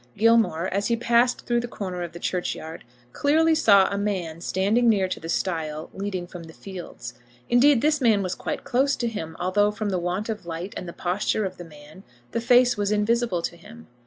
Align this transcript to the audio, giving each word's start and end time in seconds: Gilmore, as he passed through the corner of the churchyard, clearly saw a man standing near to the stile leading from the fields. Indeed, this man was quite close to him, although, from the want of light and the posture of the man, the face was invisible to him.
Gilmore, 0.17 0.65
as 0.73 0.87
he 0.87 0.95
passed 0.95 1.45
through 1.45 1.59
the 1.59 1.67
corner 1.67 2.01
of 2.01 2.11
the 2.11 2.17
churchyard, 2.17 2.83
clearly 3.13 3.53
saw 3.53 3.87
a 3.91 3.99
man 3.99 4.41
standing 4.41 4.89
near 4.89 5.07
to 5.07 5.19
the 5.19 5.29
stile 5.29 5.91
leading 5.93 6.25
from 6.25 6.45
the 6.45 6.53
fields. 6.53 7.13
Indeed, 7.49 7.81
this 7.81 8.01
man 8.01 8.23
was 8.23 8.33
quite 8.33 8.63
close 8.63 8.95
to 8.95 9.07
him, 9.07 9.37
although, 9.39 9.69
from 9.69 9.91
the 9.91 9.99
want 9.99 10.27
of 10.27 10.47
light 10.47 10.73
and 10.75 10.87
the 10.87 10.91
posture 10.93 11.45
of 11.45 11.57
the 11.57 11.65
man, 11.65 12.01
the 12.31 12.41
face 12.41 12.75
was 12.75 12.91
invisible 12.91 13.43
to 13.43 13.55
him. 13.55 13.85